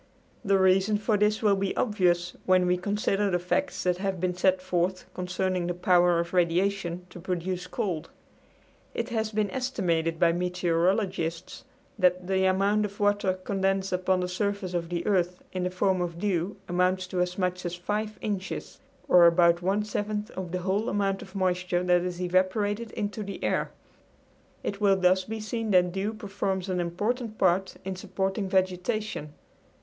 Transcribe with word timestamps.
The 0.43 0.57
reason 0.57 0.97
for 0.97 1.15
this 1.15 1.43
will 1.43 1.55
be 1.57 1.77
obvious 1.77 2.35
when 2.47 2.65
we 2.65 2.75
consider 2.75 3.29
the 3.29 3.37
facts 3.37 3.83
that 3.83 3.97
have 3.99 4.19
been 4.19 4.33
set 4.33 4.59
forth 4.59 5.05
concerning 5.13 5.67
the 5.67 5.75
power 5.75 6.19
of 6.19 6.33
radiation 6.33 7.05
to 7.11 7.19
produce 7.19 7.67
cold. 7.67 8.09
It 8.95 9.09
has 9.09 9.31
been 9.31 9.51
estimated 9.51 10.17
by 10.19 10.31
meteorologists 10.31 11.65
that 11.99 12.25
the 12.25 12.45
amount 12.45 12.83
of 12.85 12.99
water 12.99 13.33
condensed 13.35 13.91
upon 13.93 14.21
the 14.21 14.27
surface 14.27 14.73
of 14.73 14.89
the 14.89 15.05
earth 15.05 15.43
in 15.53 15.65
the 15.65 15.69
form 15.69 16.01
of 16.01 16.17
dew 16.17 16.57
amounts 16.67 17.05
to 17.09 17.21
as 17.21 17.37
much 17.37 17.63
as 17.63 17.75
five 17.75 18.17
inches, 18.21 18.79
or 19.07 19.27
about 19.27 19.61
one 19.61 19.83
seventh 19.85 20.31
of 20.31 20.51
the 20.51 20.61
whole 20.61 20.89
amount 20.89 21.21
of 21.21 21.35
moisture 21.35 21.83
that 21.83 22.01
is 22.01 22.19
evaporated 22.19 22.89
into 22.93 23.21
the 23.21 23.43
air. 23.43 23.69
It 24.63 24.81
will 24.81 24.95
thus 24.95 25.25
be 25.25 25.39
seen 25.39 25.69
that 25.69 25.91
dew 25.91 26.15
performs 26.15 26.69
an 26.69 26.79
important 26.79 27.37
part 27.37 27.75
in 27.85 27.95
supporting 27.95 28.49
vegetation. 28.49 29.35